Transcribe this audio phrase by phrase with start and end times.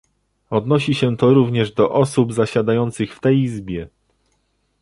[0.49, 3.89] Odnosi się to również do osób zasiadających w tej Izbie